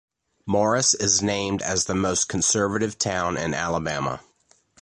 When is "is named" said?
0.95-1.61